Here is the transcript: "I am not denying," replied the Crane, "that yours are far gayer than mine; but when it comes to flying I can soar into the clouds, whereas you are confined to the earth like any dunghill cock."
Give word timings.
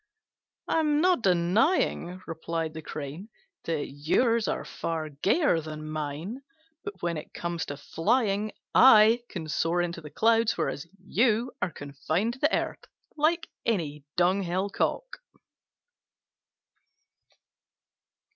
"I 0.67 0.79
am 0.79 0.99
not 0.99 1.21
denying," 1.21 2.23
replied 2.25 2.73
the 2.73 2.81
Crane, 2.81 3.29
"that 3.65 3.85
yours 3.85 4.47
are 4.47 4.65
far 4.65 5.09
gayer 5.09 5.59
than 5.61 5.87
mine; 5.91 6.41
but 6.83 7.03
when 7.03 7.17
it 7.17 7.35
comes 7.35 7.67
to 7.67 7.77
flying 7.77 8.51
I 8.73 9.21
can 9.29 9.47
soar 9.47 9.79
into 9.79 10.01
the 10.01 10.09
clouds, 10.09 10.57
whereas 10.57 10.87
you 10.97 11.51
are 11.61 11.69
confined 11.71 12.33
to 12.33 12.39
the 12.39 12.51
earth 12.57 12.83
like 13.15 13.47
any 13.63 14.03
dunghill 14.17 14.71
cock." 14.71 15.17